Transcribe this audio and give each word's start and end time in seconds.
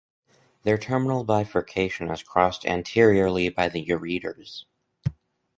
Their 0.63 0.79
terminal 0.79 1.23
bifurcation 1.23 2.09
is 2.09 2.23
crossed 2.23 2.65
anteriorly 2.65 3.49
by 3.49 3.69
the 3.69 3.85
ureters. 3.85 4.63